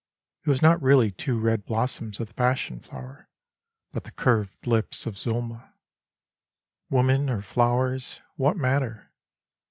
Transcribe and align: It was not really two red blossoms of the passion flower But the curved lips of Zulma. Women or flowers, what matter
It 0.43 0.49
was 0.49 0.63
not 0.63 0.81
really 0.81 1.11
two 1.11 1.39
red 1.39 1.63
blossoms 1.63 2.19
of 2.19 2.25
the 2.25 2.33
passion 2.33 2.79
flower 2.79 3.29
But 3.91 4.03
the 4.03 4.09
curved 4.09 4.65
lips 4.65 5.05
of 5.05 5.13
Zulma. 5.15 5.75
Women 6.89 7.29
or 7.29 7.43
flowers, 7.43 8.19
what 8.35 8.57
matter 8.57 9.11